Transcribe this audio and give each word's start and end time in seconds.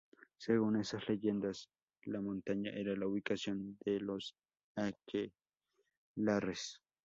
Según 0.39 0.77
esas 0.77 1.07
leyendas, 1.07 1.69
la 2.05 2.21
montaña 2.21 2.71
era 2.71 2.95
la 2.95 3.05
ubicación 3.05 3.77
de 3.85 3.99
los 3.99 4.35
aquelarres. 4.75 6.81